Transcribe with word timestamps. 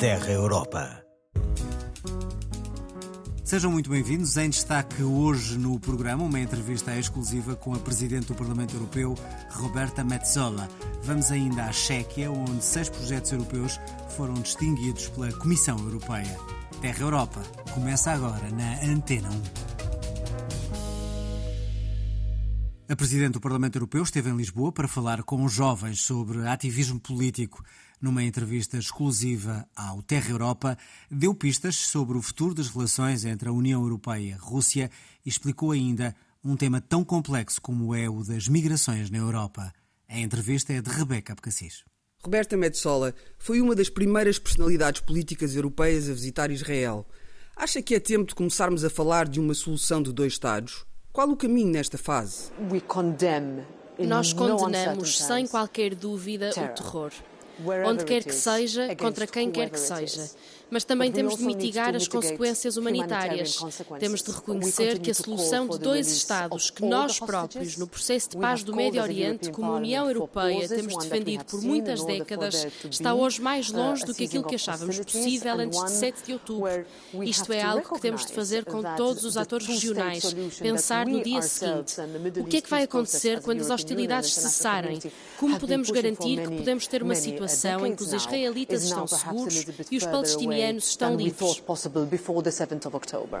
Terra 0.00 0.30
Europa. 0.30 1.04
Sejam 3.42 3.72
muito 3.72 3.90
bem-vindos. 3.90 4.36
Em 4.36 4.48
destaque 4.48 5.02
hoje 5.02 5.58
no 5.58 5.80
programa, 5.80 6.22
uma 6.22 6.38
entrevista 6.38 6.96
exclusiva 6.96 7.56
com 7.56 7.74
a 7.74 7.80
Presidente 7.80 8.28
do 8.28 8.34
Parlamento 8.36 8.76
Europeu, 8.76 9.16
Roberta 9.50 10.04
Metsola. 10.04 10.68
Vamos 11.02 11.32
ainda 11.32 11.64
à 11.64 11.72
Chequia, 11.72 12.30
onde 12.30 12.64
seis 12.64 12.88
projetos 12.88 13.32
europeus 13.32 13.80
foram 14.16 14.34
distinguidos 14.34 15.08
pela 15.08 15.32
Comissão 15.32 15.76
Europeia. 15.80 16.38
Terra 16.80 17.00
Europa 17.00 17.42
começa 17.74 18.12
agora 18.12 18.48
na 18.52 18.80
Antena 18.84 19.28
1. 19.30 19.68
A 22.90 22.96
Presidente 22.96 23.32
do 23.32 23.40
Parlamento 23.40 23.76
Europeu 23.76 24.04
esteve 24.04 24.30
em 24.30 24.36
Lisboa 24.36 24.70
para 24.70 24.86
falar 24.86 25.24
com 25.24 25.44
os 25.44 25.52
jovens 25.52 26.02
sobre 26.02 26.46
ativismo 26.46 27.00
político. 27.00 27.62
Numa 28.00 28.22
entrevista 28.22 28.78
exclusiva 28.78 29.68
ao 29.74 30.00
Terra 30.02 30.30
Europa, 30.30 30.78
deu 31.10 31.34
pistas 31.34 31.74
sobre 31.74 32.16
o 32.16 32.22
futuro 32.22 32.54
das 32.54 32.68
relações 32.68 33.24
entre 33.24 33.48
a 33.48 33.52
União 33.52 33.82
Europeia 33.82 34.20
e 34.20 34.32
a 34.32 34.36
Rússia 34.36 34.88
e 35.26 35.28
explicou 35.28 35.72
ainda 35.72 36.14
um 36.44 36.56
tema 36.56 36.80
tão 36.80 37.04
complexo 37.04 37.60
como 37.60 37.92
é 37.94 38.08
o 38.08 38.22
das 38.22 38.46
migrações 38.46 39.10
na 39.10 39.18
Europa. 39.18 39.72
A 40.08 40.18
entrevista 40.18 40.72
é 40.72 40.80
de 40.80 40.88
Rebeca 40.88 41.32
Abcacis. 41.32 41.84
Roberta 42.22 42.56
Metsola 42.56 43.14
foi 43.36 43.60
uma 43.60 43.74
das 43.74 43.88
primeiras 43.88 44.38
personalidades 44.38 45.00
políticas 45.00 45.56
europeias 45.56 46.08
a 46.08 46.12
visitar 46.12 46.50
Israel. 46.50 47.04
Acha 47.56 47.82
que 47.82 47.96
é 47.96 48.00
tempo 48.00 48.28
de 48.28 48.34
começarmos 48.36 48.84
a 48.84 48.90
falar 48.90 49.28
de 49.28 49.40
uma 49.40 49.54
solução 49.54 50.00
de 50.00 50.12
dois 50.12 50.34
Estados? 50.34 50.86
Qual 51.12 51.28
o 51.28 51.36
caminho 51.36 51.72
nesta 51.72 51.98
fase? 51.98 52.50
Nós 53.98 54.32
condenamos 54.32 55.18
sem 55.18 55.48
qualquer 55.48 55.96
dúvida 55.96 56.50
o 56.50 56.52
terror. 56.52 57.12
Onde 57.86 58.04
quer 58.04 58.24
que 58.24 58.34
seja, 58.34 58.94
contra 58.96 59.26
quem 59.26 59.50
quer 59.50 59.70
que 59.70 59.80
seja 59.80 60.28
mas 60.70 60.84
também 60.84 61.10
temos 61.10 61.36
de 61.36 61.44
mitigar 61.44 61.94
as 61.94 62.06
consequências 62.06 62.76
humanitárias. 62.76 63.58
Temos 63.98 64.22
de 64.22 64.30
reconhecer 64.30 64.98
que 64.98 65.10
a 65.10 65.14
solução 65.14 65.66
de 65.66 65.78
dois 65.78 66.08
Estados 66.08 66.70
que 66.70 66.84
nós 66.84 67.18
próprios, 67.18 67.76
no 67.76 67.86
processo 67.86 68.30
de 68.30 68.36
paz 68.36 68.62
do 68.62 68.74
Médio 68.74 69.02
Oriente, 69.02 69.50
como 69.50 69.72
União 69.72 70.06
Europeia, 70.06 70.68
temos 70.68 70.96
defendido 70.96 71.44
por 71.44 71.62
muitas 71.62 72.04
décadas, 72.04 72.66
está 72.90 73.14
hoje 73.14 73.40
mais 73.40 73.70
longe 73.70 74.04
do 74.04 74.14
que 74.14 74.24
aquilo 74.24 74.44
que 74.44 74.54
achávamos 74.54 74.98
possível 74.98 75.54
antes 75.54 75.82
de 75.82 75.90
7 75.90 76.22
de 76.26 76.32
outubro. 76.34 76.84
Isto 77.22 77.52
é 77.52 77.62
algo 77.62 77.94
que 77.94 78.00
temos 78.00 78.26
de 78.26 78.32
fazer 78.32 78.64
com 78.64 78.82
todos 78.96 79.24
os 79.24 79.36
atores 79.36 79.66
regionais, 79.66 80.34
pensar 80.60 81.06
no 81.06 81.22
dia 81.22 81.40
seguinte. 81.42 81.94
O 82.40 82.44
que 82.44 82.58
é 82.58 82.60
que 82.60 82.70
vai 82.70 82.82
acontecer 82.82 83.40
quando 83.40 83.60
as 83.60 83.70
hostilidades 83.70 84.34
cessarem? 84.34 84.98
Como 85.38 85.58
podemos 85.58 85.90
garantir 85.90 86.42
que 86.42 86.56
podemos 86.56 86.86
ter 86.86 87.02
uma 87.02 87.14
situação 87.14 87.47
em 87.86 87.94
que 87.94 88.02
os 88.02 88.12
israelitas 88.12 88.84
estão 88.84 89.06
seguros 89.06 89.66
e 89.90 89.96
os 89.96 90.04
palestinianos 90.04 90.88
estão 90.88 91.16
livres. 91.16 91.62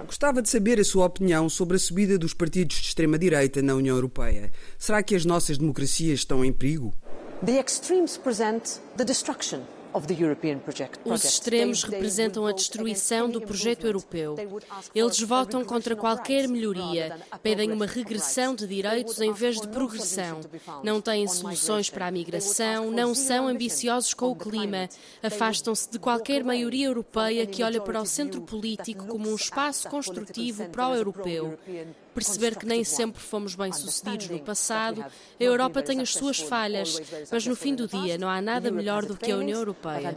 Gostava 0.06 0.42
de 0.42 0.48
saber 0.48 0.80
a 0.80 0.84
sua 0.84 1.06
opinião 1.06 1.48
sobre 1.48 1.76
a 1.76 1.80
subida 1.80 2.18
dos 2.18 2.34
partidos 2.34 2.76
de 2.76 2.88
extrema-direita 2.88 3.62
na 3.62 3.74
União 3.74 3.96
Europeia. 3.96 4.50
Será 4.78 5.02
que 5.02 5.14
as 5.14 5.24
nossas 5.24 5.58
democracias 5.58 6.20
estão 6.20 6.44
em 6.44 6.52
perigo? 6.52 6.94
The 7.44 7.60
extremes 7.60 8.16
present 8.16 8.80
the 8.96 9.04
destruction 9.04 9.60
os 11.04 11.24
extremos 11.24 11.82
representam 11.82 12.46
a 12.46 12.52
destruição 12.52 13.28
do 13.28 13.40
projeto 13.40 13.86
europeu. 13.86 14.36
Eles 14.94 15.20
votam 15.20 15.64
contra 15.64 15.96
qualquer 15.96 16.48
melhoria, 16.48 17.18
pedem 17.42 17.72
uma 17.72 17.86
regressão 17.86 18.54
de 18.54 18.66
direitos 18.66 19.20
em 19.20 19.32
vez 19.32 19.60
de 19.60 19.68
progressão. 19.68 20.40
Não 20.82 21.00
têm 21.00 21.26
soluções 21.26 21.90
para 21.90 22.06
a 22.06 22.10
migração, 22.10 22.90
não 22.90 23.14
são 23.14 23.48
ambiciosos 23.48 24.14
com 24.14 24.30
o 24.30 24.36
clima, 24.36 24.88
afastam-se 25.22 25.90
de 25.90 25.98
qualquer 25.98 26.44
maioria 26.44 26.86
europeia 26.86 27.46
que 27.46 27.62
olha 27.62 27.80
para 27.80 28.00
o 28.00 28.06
centro 28.06 28.40
político 28.42 29.06
como 29.06 29.28
um 29.30 29.34
espaço 29.34 29.88
construtivo 29.88 30.68
pró-europeu 30.68 31.58
perceber 32.18 32.56
que 32.56 32.66
nem 32.66 32.84
sempre 32.84 33.22
fomos 33.22 33.54
bem-sucedidos 33.54 34.28
no 34.28 34.40
passado. 34.40 35.02
A 35.02 35.42
Europa 35.42 35.82
tem 35.82 36.00
as 36.00 36.12
suas 36.12 36.38
falhas, 36.38 37.00
mas 37.30 37.46
no 37.46 37.54
fim 37.54 37.74
do 37.74 37.86
dia 37.86 38.18
não 38.18 38.28
há 38.28 38.40
nada 38.40 38.70
melhor 38.70 39.04
do 39.04 39.16
que 39.16 39.30
a 39.30 39.36
União 39.36 39.58
Europeia. 39.58 40.16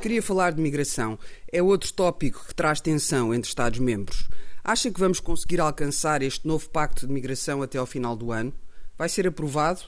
Queria 0.00 0.22
falar 0.22 0.52
de 0.52 0.60
migração. 0.60 1.18
É 1.52 1.62
outro 1.62 1.92
tópico 1.92 2.44
que 2.46 2.54
traz 2.54 2.80
tensão 2.80 3.32
entre 3.34 3.48
Estados-membros. 3.48 4.28
Acha 4.62 4.90
que 4.90 5.00
vamos 5.00 5.20
conseguir 5.20 5.60
alcançar 5.60 6.22
este 6.22 6.46
novo 6.46 6.68
pacto 6.68 7.06
de 7.06 7.12
migração 7.12 7.62
até 7.62 7.78
ao 7.78 7.86
final 7.86 8.14
do 8.14 8.30
ano? 8.30 8.52
Vai 8.96 9.08
ser 9.08 9.26
aprovado? 9.26 9.80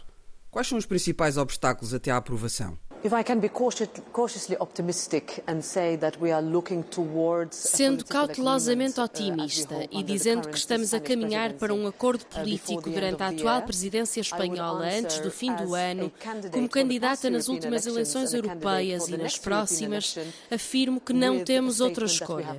Quais 0.51 0.67
são 0.67 0.79
os 0.79 0.87
principais 0.87 1.37
obstáculos 1.37 1.93
até 1.93 2.11
à 2.11 2.17
aprovação? 2.17 2.79
Sendo 7.51 8.05
cautelosamente 8.05 9.01
otimista 9.01 9.89
e 9.91 10.05
dizendo 10.05 10.49
que 10.49 10.57
estamos 10.57 10.95
a 10.95 11.01
caminhar 11.01 11.55
para 11.55 11.75
um 11.75 11.87
acordo 11.89 12.25
político 12.27 12.89
durante 12.89 13.21
a 13.21 13.29
atual 13.29 13.63
presidência 13.63 14.21
espanhola 14.21 14.87
antes 14.87 15.19
do 15.19 15.33
fim 15.33 15.53
do 15.53 15.75
ano, 15.75 16.13
como 16.53 16.69
candidata 16.69 17.29
nas 17.29 17.49
últimas 17.49 17.87
eleições 17.87 18.33
europeias 18.33 19.09
e 19.09 19.17
nas 19.17 19.37
próximas, 19.37 20.17
afirmo 20.49 21.01
que 21.01 21.13
não 21.13 21.43
temos 21.43 21.81
outra 21.81 22.07
escolha. 22.07 22.57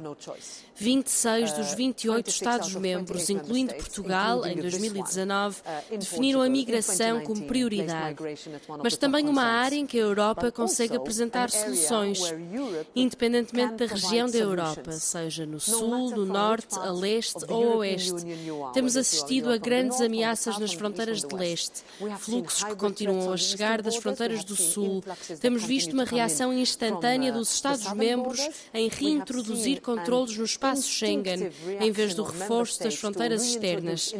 26 0.75 1.53
dos 1.53 1.73
28 1.73 2.29
Estados-membros, 2.29 3.29
incluindo 3.29 3.75
Portugal, 3.75 4.45
em 4.45 4.55
2019, 4.55 5.61
definiram 5.91 6.41
a 6.41 6.49
migração 6.49 7.21
como 7.21 7.43
prioridade, 7.43 8.17
mas 8.83 8.97
também 8.97 9.27
uma 9.27 9.43
área 9.43 9.75
em 9.75 9.85
que 9.85 9.99
a 9.99 10.01
Europa 10.01 10.32
consegue 10.51 10.95
apresentar 10.95 11.49
soluções, 11.49 12.19
independentemente 12.95 13.75
da 13.75 13.85
região 13.85 14.29
da 14.29 14.37
Europa, 14.37 14.91
seja 14.93 15.45
no 15.45 15.59
sul, 15.59 16.09
no 16.11 16.25
norte, 16.25 16.75
a 16.79 16.91
leste 16.91 17.45
ou 17.49 17.73
a 17.73 17.75
oeste. 17.77 18.25
Temos 18.73 18.95
assistido 18.97 19.51
a 19.51 19.57
grandes 19.57 19.99
ameaças 20.01 20.57
nas 20.57 20.73
fronteiras 20.73 21.21
de 21.21 21.35
leste, 21.35 21.83
fluxos 22.19 22.63
que 22.63 22.75
continuam 22.75 23.33
a 23.33 23.37
chegar 23.37 23.81
das 23.81 23.97
fronteiras 23.97 24.43
do 24.43 24.55
sul. 24.55 25.03
Temos 25.39 25.63
visto 25.63 25.93
uma 25.93 26.05
reação 26.05 26.53
instantânea 26.53 27.31
dos 27.31 27.53
Estados-membros 27.53 28.39
em 28.73 28.87
reintroduzir 28.87 29.81
controlos 29.81 30.37
nos 30.37 30.53
espaço 30.53 30.87
Schengen, 30.87 31.51
em 31.79 31.91
vez 31.91 32.13
do 32.13 32.23
reforço 32.23 32.81
das 32.83 32.95
fronteiras 32.95 33.43
externas. 33.43 34.13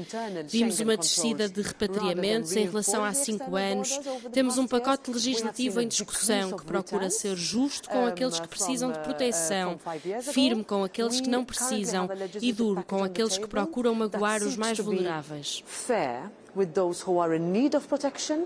Vimos 0.47 0.79
uma 0.79 0.97
descida 0.97 1.47
de 1.47 1.61
repatriamentos 1.61 2.55
em 2.55 2.65
relação 2.65 3.03
a 3.03 3.13
cinco 3.13 3.55
anos. 3.55 3.99
Temos 4.31 4.57
um 4.57 4.67
pacote 4.67 5.11
legislativo 5.11 5.81
em 5.81 5.87
discussão 5.87 6.02
que 6.05 6.65
procura 6.65 7.09
ser 7.09 7.35
justo 7.35 7.89
com 7.89 8.05
aqueles 8.05 8.39
que 8.39 8.47
precisam 8.47 8.91
de 8.91 8.99
proteção, 8.99 9.79
firme 10.21 10.63
com 10.63 10.83
aqueles 10.83 11.21
que 11.21 11.29
não 11.29 11.43
precisam 11.45 12.09
e 12.41 12.51
duro 12.51 12.83
com 12.83 13.03
aqueles 13.03 13.37
que 13.37 13.47
procuram 13.47 13.95
magoar 13.95 14.43
os 14.43 14.55
mais 14.55 14.77
vulneráveis. 14.79 15.63
Fair 15.65 16.31
with 16.55 16.67
those 16.67 17.03
who 17.05 17.19
are 17.19 17.35
in 17.35 17.51
need 17.51 17.75
of 17.75 17.87
protection, 17.87 18.45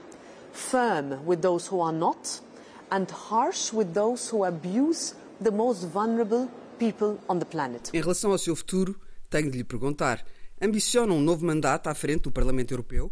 firm 0.53 1.25
with 1.25 1.40
those 1.40 1.69
who 1.69 1.81
are 1.81 1.95
not, 1.95 2.41
and 2.90 3.06
harsh 3.29 3.74
with 3.74 3.94
those 3.94 4.34
who 4.34 4.45
abuse 4.45 5.13
the 5.41 5.51
most 5.51 5.85
vulnerable 5.85 6.50
em 7.91 8.00
relação 8.00 8.31
ao 8.31 8.38
seu 8.38 8.56
futuro, 8.56 8.95
tenho 9.29 9.50
de 9.50 9.57
lhe 9.57 9.63
perguntar: 9.63 10.24
ambiciona 10.62 11.12
um 11.12 11.19
novo 11.19 11.44
mandato 11.44 11.88
à 11.88 11.95
frente 11.95 12.24
do 12.24 12.31
Parlamento 12.31 12.72
Europeu? 12.72 13.12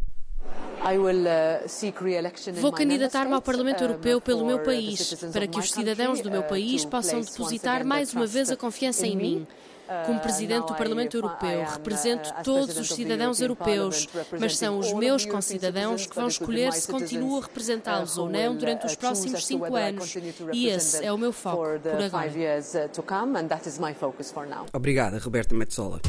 Uh, 0.86 2.62
Vou 2.62 2.72
candidatar-me 2.72 3.34
ao 3.34 3.42
Parlamento 3.42 3.84
Europeu 3.84 4.22
pelo 4.22 4.46
meu 4.46 4.60
país, 4.60 5.16
para 5.34 5.48
que 5.48 5.58
os 5.58 5.72
cidadãos 5.72 6.22
do 6.22 6.30
meu 6.30 6.42
uh, 6.42 6.48
país 6.48 6.86
possam 6.86 7.22
depositar 7.22 7.84
mais 7.84 8.14
uma 8.14 8.28
vez 8.28 8.52
a 8.52 8.56
confiança 8.56 9.08
em 9.08 9.18
mim. 9.18 9.48
Como 10.06 10.20
Presidente 10.20 10.68
do 10.68 10.76
Parlamento 10.76 11.18
Europeu, 11.18 11.64
represento 11.64 12.32
todos 12.44 12.78
os 12.78 12.90
cidadãos 12.90 13.40
europeus, 13.40 14.08
mas 14.40 14.58
são 14.58 14.80
os 14.80 14.94
meus 14.94 15.26
concidadãos 15.26 16.06
que 16.06 16.16
vão 16.16 16.28
escolher 16.28 16.74
se 16.74 16.92
continuo 16.92 17.38
a 17.38 17.42
representá-los 17.42 18.18
ou 18.18 18.30
não 18.30 18.56
durante 18.56 18.86
os 18.86 18.96
próximos 18.96 19.46
cinco 19.46 19.76
anos. 19.76 20.16
E 20.54 20.68
esse 20.68 21.04
é 21.04 21.12
o 21.12 21.18
meu 21.18 21.32
foco 21.32 21.80
por 21.80 22.02
agora. 22.02 22.32
Obrigada, 24.74 25.20
Roberta 25.20 25.54
Metzola. 25.54 26.02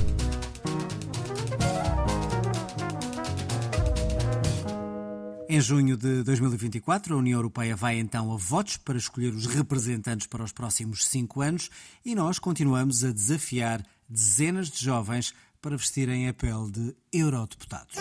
Em 5.48 5.60
junho 5.60 5.96
de 5.96 6.24
2024, 6.24 7.14
a 7.14 7.18
União 7.18 7.38
Europeia 7.38 7.76
vai 7.76 8.00
então 8.00 8.32
a 8.32 8.36
votos 8.36 8.76
para 8.78 8.98
escolher 8.98 9.32
os 9.32 9.46
representantes 9.46 10.26
para 10.26 10.42
os 10.42 10.50
próximos 10.50 11.06
cinco 11.06 11.40
anos 11.40 11.70
e 12.04 12.16
nós 12.16 12.40
continuamos 12.40 13.04
a 13.04 13.12
desafiar 13.12 13.80
dezenas 14.08 14.68
de 14.68 14.84
jovens 14.84 15.32
para 15.62 15.76
vestirem 15.76 16.28
a 16.28 16.34
pele 16.34 16.72
de 16.72 16.96
eurodeputados. 17.12 17.96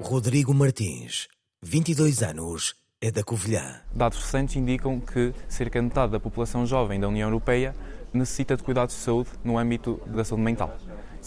Rodrigo 0.00 0.52
Martins, 0.52 1.28
22 1.62 2.22
anos, 2.24 2.74
é 3.00 3.12
da 3.12 3.22
Covilhã. 3.22 3.80
Dados 3.94 4.18
recentes 4.18 4.56
indicam 4.56 4.98
que 4.98 5.32
cerca 5.48 5.78
de 5.78 5.86
metade 5.86 6.10
da 6.10 6.18
população 6.18 6.66
jovem 6.66 6.98
da 6.98 7.06
União 7.06 7.28
Europeia 7.28 7.76
necessita 8.12 8.56
de 8.56 8.64
cuidados 8.64 8.96
de 8.96 9.02
saúde 9.02 9.30
no 9.44 9.56
âmbito 9.56 10.00
da 10.08 10.24
saúde 10.24 10.42
mental 10.42 10.76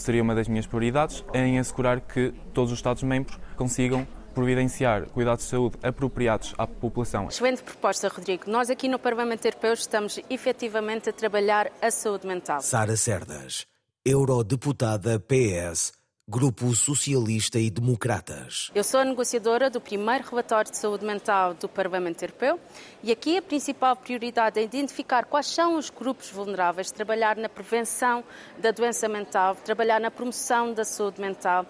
seria 0.02 0.22
uma 0.22 0.34
das 0.34 0.48
minhas 0.48 0.66
prioridades, 0.66 1.24
em 1.34 1.58
assegurar 1.58 2.00
que 2.00 2.32
todos 2.52 2.72
os 2.72 2.78
Estados-membros 2.78 3.38
consigam 3.56 4.06
providenciar 4.34 5.06
cuidados 5.06 5.44
de 5.44 5.50
saúde 5.50 5.76
apropriados 5.82 6.54
à 6.56 6.66
população. 6.66 7.28
Excelente 7.28 7.62
proposta, 7.62 8.08
Rodrigo. 8.08 8.44
Nós 8.50 8.70
aqui 8.70 8.88
no 8.88 8.98
Parlamento 8.98 9.44
Europeu 9.44 9.72
estamos 9.72 10.20
efetivamente 10.30 11.10
a 11.10 11.12
trabalhar 11.12 11.70
a 11.82 11.90
saúde 11.90 12.26
mental. 12.26 12.60
Sara 12.60 12.96
Cerdas, 12.96 13.66
eurodeputada 14.04 15.20
PS 15.20 15.99
Grupo 16.30 16.72
Socialista 16.76 17.58
e 17.58 17.68
Democratas. 17.68 18.70
Eu 18.72 18.84
sou 18.84 19.00
a 19.00 19.04
negociadora 19.04 19.68
do 19.68 19.80
primeiro 19.80 20.22
relatório 20.30 20.70
de 20.70 20.78
saúde 20.78 21.04
mental 21.04 21.54
do 21.54 21.68
Parlamento 21.68 22.22
Europeu 22.22 22.60
e 23.02 23.10
aqui 23.10 23.38
a 23.38 23.42
principal 23.42 23.96
prioridade 23.96 24.60
é 24.60 24.62
identificar 24.62 25.24
quais 25.24 25.48
são 25.48 25.76
os 25.76 25.90
grupos 25.90 26.30
vulneráveis, 26.30 26.92
trabalhar 26.92 27.36
na 27.36 27.48
prevenção 27.48 28.22
da 28.56 28.70
doença 28.70 29.08
mental, 29.08 29.56
trabalhar 29.56 30.00
na 30.00 30.08
promoção 30.08 30.72
da 30.72 30.84
saúde 30.84 31.20
mental, 31.20 31.66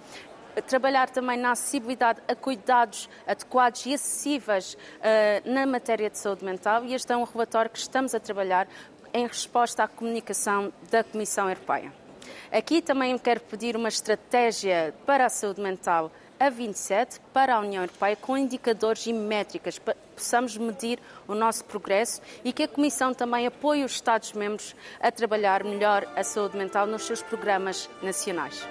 trabalhar 0.66 1.08
também 1.08 1.38
na 1.38 1.52
acessibilidade 1.52 2.20
a 2.28 2.34
cuidados 2.34 3.08
adequados 3.26 3.86
e 3.86 3.94
acessíveis 3.94 4.74
uh, 4.74 5.50
na 5.50 5.64
matéria 5.64 6.10
de 6.10 6.18
saúde 6.18 6.44
mental 6.44 6.84
e 6.84 6.92
este 6.92 7.10
é 7.10 7.16
um 7.16 7.24
relatório 7.24 7.70
que 7.70 7.78
estamos 7.78 8.14
a 8.14 8.20
trabalhar 8.20 8.68
em 9.14 9.26
resposta 9.26 9.84
à 9.84 9.88
comunicação 9.88 10.70
da 10.90 11.02
Comissão 11.02 11.48
Europeia. 11.48 11.99
Aqui 12.52 12.82
também 12.82 13.16
quero 13.18 13.40
pedir 13.40 13.76
uma 13.76 13.88
estratégia 13.88 14.94
para 15.06 15.26
a 15.26 15.28
saúde 15.28 15.60
mental 15.60 16.10
a 16.38 16.48
27 16.48 17.20
para 17.34 17.56
a 17.56 17.60
União 17.60 17.82
Europeia 17.82 18.16
com 18.16 18.36
indicadores 18.36 19.06
e 19.06 19.12
métricas 19.12 19.78
para 19.78 19.94
possamos 20.20 20.56
medir 20.56 20.98
o 21.26 21.34
nosso 21.34 21.64
progresso 21.64 22.20
e 22.44 22.52
que 22.52 22.64
a 22.64 22.68
Comissão 22.68 23.14
também 23.14 23.46
apoie 23.46 23.84
os 23.84 23.92
Estados-membros 23.92 24.76
a 25.00 25.10
trabalhar 25.10 25.64
melhor 25.64 26.06
a 26.14 26.22
saúde 26.22 26.56
mental 26.56 26.86
nos 26.86 27.02
seus 27.02 27.22
programas 27.22 27.88
nacionais. 28.02 28.66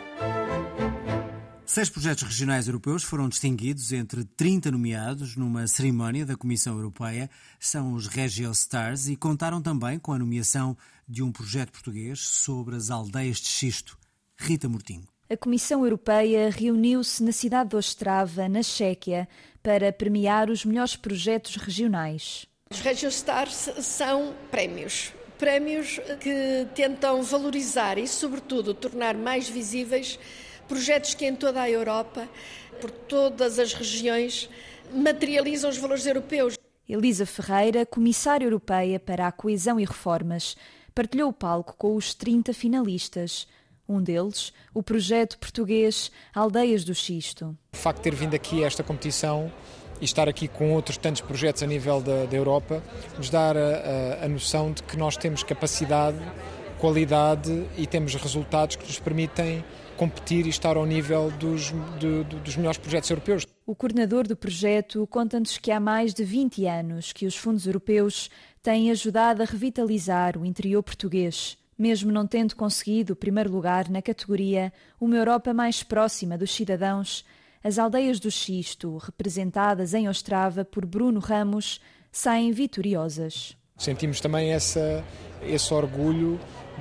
Seis 1.80 1.90
projetos 1.90 2.24
regionais 2.24 2.68
europeus 2.68 3.06
foram 3.06 3.30
distinguidos 3.30 3.94
entre 3.94 4.26
30 4.26 4.70
nomeados 4.70 5.38
numa 5.38 5.66
cerimónia 5.66 6.26
da 6.26 6.36
Comissão 6.36 6.76
Europeia. 6.76 7.30
São 7.58 7.94
os 7.94 8.06
Regio 8.06 8.52
Stars 8.52 9.08
e 9.08 9.16
contaram 9.16 9.62
também 9.62 9.98
com 9.98 10.12
a 10.12 10.20
nomeação 10.20 10.76
de 11.08 11.24
um 11.24 11.31
projeto 11.31 11.72
português 11.72 12.20
sobre 12.20 12.76
as 12.76 12.90
aldeias 12.90 13.38
de 13.38 13.48
xisto. 13.48 13.98
Rita 14.38 14.68
Mortinho. 14.68 15.08
A 15.30 15.38
Comissão 15.38 15.86
Europeia 15.86 16.50
reuniu-se 16.50 17.24
na 17.24 17.31
cidade 17.31 17.70
de 17.70 17.78
Ostrava, 17.78 18.50
na 18.50 18.62
Chequia, 18.62 19.26
para 19.64 19.94
premiar 19.94 20.50
os 20.50 20.66
melhores 20.66 20.98
projetos 20.98 21.56
regionais. 21.56 22.46
Os 22.70 22.81
Regio 22.81 23.08
Stars 23.08 23.70
são 23.80 24.36
prémios 24.52 25.14
prémios 25.38 26.02
que 26.20 26.68
tentam 26.76 27.24
valorizar 27.24 27.98
e, 27.98 28.06
sobretudo, 28.06 28.74
tornar 28.74 29.16
mais 29.16 29.48
visíveis 29.48 30.20
projetos 30.69 31.16
que 31.16 31.25
em 31.25 31.36
toda 31.36 31.62
a 31.62 31.69
Europa, 31.69 32.30
por 32.80 32.92
todas 32.92 33.57
as 33.57 33.74
regiões, 33.74 34.48
materializam 34.94 35.69
os 35.69 35.77
valores 35.77 36.06
europeus. 36.06 36.54
Elisa 36.88 37.25
Ferreira, 37.25 37.86
comissária 37.86 38.45
europeia 38.45 39.00
para 39.00 39.27
a 39.27 39.31
coesão 39.31 39.80
e 39.80 39.86
reformas, 39.86 40.56
partilhou 40.94 41.30
o 41.30 41.33
palco 41.33 41.75
com 41.77 41.95
os 41.95 42.13
30 42.13 42.54
finalistas. 42.54 43.48
Um 43.88 44.01
deles, 44.01 44.54
o 44.71 44.83
projeto 44.83 45.39
português 45.39 46.12
Aldeias 46.33 46.83
do 46.83 46.94
Xisto. 46.94 47.57
O 47.74 47.77
facto 47.77 47.98
de 47.98 48.04
ter 48.04 48.16
vindo 48.16 48.36
aqui 48.36 48.63
a 48.63 48.68
esta 48.68 48.83
competição 48.83 49.51
e 50.00 50.06
estar 50.06 50.30
aqui 50.30 50.48
com 50.48 50.74
outros 50.74 50.98
tantos 50.98 51.21
projetos 51.21 51.63
a 51.63 51.68
nível 51.68 52.00
da, 52.00 52.25
da 52.25 52.38
Europa 52.38 52.83
nos 53.18 53.30
dá 53.30 53.51
a, 53.51 54.21
a, 54.21 54.25
a 54.25 54.27
noção 54.27 54.71
de 54.71 54.83
que 54.83 54.95
nós 54.95 55.18
temos 55.18 55.42
capacidade, 55.42 56.18
qualidade 56.77 57.66
e 57.77 57.88
temos 57.88 58.13
resultados 58.13 58.75
que 58.75 58.86
nos 58.86 59.00
permitem 59.00 59.63
competir 60.00 60.46
e 60.46 60.50
estar 60.50 60.78
ao 60.78 60.86
nível 60.86 61.30
dos, 61.31 61.74
de, 62.00 62.24
dos 62.24 62.56
melhores 62.56 62.78
projetos 62.78 63.10
europeus. 63.10 63.46
O 63.66 63.75
coordenador 63.75 64.25
do 64.25 64.36
projeto 64.36 65.06
conta-nos 65.07 65.57
que 65.57 65.72
há 65.72 65.80
mais 65.80 66.13
de 66.13 66.24
20 66.24 66.66
anos 66.66 67.12
que 67.12 67.25
os 67.25 67.36
fundos 67.36 67.68
europeus 67.68 68.30
têm 68.63 68.90
ajudado 68.92 69.44
a 69.44 69.46
revitalizar 69.46 70.38
o 70.38 70.46
interior 70.46 70.81
português. 70.81 71.57
Mesmo 71.78 72.13
não 72.13 72.25
tendo 72.25 72.56
conseguido 72.56 73.12
o 73.12 73.16
primeiro 73.16 73.51
lugar 73.51 73.90
na 73.90 74.01
categoria 74.01 74.72
Uma 75.01 75.18
Europa 75.18 75.54
mais 75.54 75.84
próxima 75.84 76.38
dos 76.38 76.56
cidadãos, 76.56 77.25
as 77.62 77.78
aldeias 77.78 78.22
do 78.22 78.31
Xisto, 78.31 78.95
representadas 78.98 79.94
em 79.94 80.07
Ostrava 80.07 80.63
por 80.63 80.86
Bruno 80.86 81.19
Ramos, 81.19 81.81
saem 82.10 82.54
vitoriosas. 82.54 83.57
Sentimos 83.78 84.22
também 84.22 84.54
essa, 84.54 85.04
esse 85.44 85.74
orgulho 85.74 86.40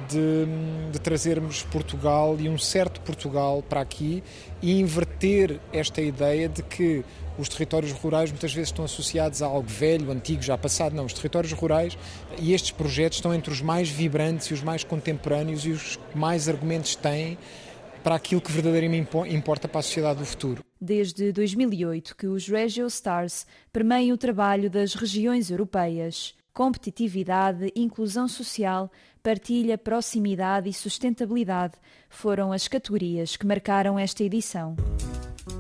de, 0.08 0.90
de, 0.92 0.98
trazermos 1.00 1.62
Portugal 1.64 2.36
e 2.38 2.48
um 2.48 2.58
certo 2.58 3.00
Portugal 3.00 3.62
para 3.62 3.80
aqui 3.80 4.22
e 4.62 4.80
inverter 4.80 5.60
esta 5.72 6.00
ideia 6.00 6.48
de 6.48 6.62
que 6.62 7.04
os 7.38 7.48
territórios 7.48 7.92
rurais 7.92 8.30
muitas 8.30 8.52
vezes 8.52 8.68
estão 8.68 8.84
associados 8.84 9.42
a 9.42 9.46
algo 9.46 9.68
velho, 9.68 10.10
antigo, 10.10 10.42
já 10.42 10.58
passado. 10.58 10.94
Não, 10.94 11.04
os 11.04 11.12
territórios 11.12 11.52
rurais 11.52 11.96
e 12.38 12.52
estes 12.52 12.72
projetos 12.72 13.18
estão 13.18 13.32
entre 13.32 13.52
os 13.52 13.60
mais 13.60 13.88
vibrantes 13.88 14.48
e 14.48 14.54
os 14.54 14.62
mais 14.62 14.82
contemporâneos 14.82 15.64
e 15.64 15.70
os 15.70 15.96
que 15.96 16.18
mais 16.18 16.48
argumentos 16.48 16.96
têm 16.96 17.38
para 18.02 18.14
aquilo 18.14 18.40
que 18.40 18.50
verdadeiramente 18.50 19.10
importa 19.28 19.68
para 19.68 19.80
a 19.80 19.82
sociedade 19.82 20.18
do 20.18 20.24
futuro. 20.24 20.64
Desde 20.80 21.32
2008 21.32 22.16
que 22.16 22.26
os 22.26 22.48
Regio 22.48 22.86
Stars 22.86 23.46
permeiam 23.72 24.14
o 24.14 24.18
trabalho 24.18 24.70
das 24.70 24.94
regiões 24.94 25.50
europeias 25.50 26.34
competitividade, 26.58 27.72
inclusão 27.76 28.26
social, 28.26 28.90
partilha, 29.22 29.78
proximidade 29.78 30.68
e 30.68 30.72
sustentabilidade 30.72 31.74
foram 32.10 32.50
as 32.50 32.66
categorias 32.66 33.36
que 33.36 33.46
marcaram 33.46 33.96
esta 33.96 34.24
edição. 34.24 34.74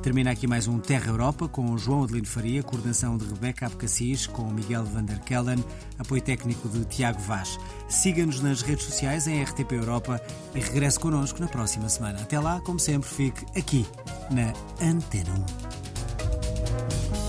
Termina 0.02 0.32
aqui 0.32 0.48
mais 0.48 0.66
um 0.66 0.80
Terra 0.80 1.12
Europa 1.12 1.48
com 1.48 1.78
João 1.78 2.02
Adelino 2.02 2.26
Faria, 2.26 2.64
coordenação 2.64 3.16
de 3.16 3.26
Rebeca 3.26 3.66
Abcacis, 3.66 4.26
com 4.26 4.50
Miguel 4.50 4.84
van 4.84 5.04
der 5.04 5.20
Kellen, 5.20 5.62
apoio 6.00 6.20
técnico 6.20 6.68
de 6.68 6.84
Tiago 6.86 7.20
Vaz. 7.20 7.60
Siga-nos 7.88 8.40
nas 8.40 8.62
redes 8.62 8.84
sociais 8.84 9.28
em 9.28 9.40
RTP 9.40 9.74
Europa 9.74 10.20
e 10.52 10.58
regresse 10.58 10.98
connosco 10.98 11.40
na 11.40 11.46
próxima 11.46 11.88
semana. 11.88 12.22
Até 12.22 12.40
lá, 12.40 12.60
como 12.62 12.80
sempre, 12.80 13.08
fique 13.08 13.46
aqui 13.56 13.86
na 14.32 14.52
Antena 14.84 15.32
1. 17.24 17.27